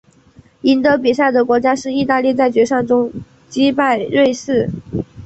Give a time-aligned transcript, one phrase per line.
[0.61, 3.13] 赢得比赛的国家是意大利在决赛中
[3.47, 4.67] 击败瑞士。